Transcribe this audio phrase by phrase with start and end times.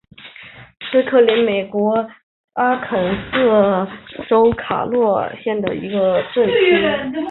[0.91, 2.09] 富兰克林镇区为位在美国
[2.53, 3.87] 阿肯色
[4.27, 5.69] 州卡洛尔县的
[6.33, 7.13] 镇区。